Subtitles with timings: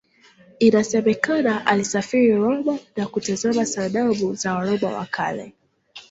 [0.59, 5.53] Inasemekana alisafiri Roma na kutazama sanamu za Waroma wa Kale.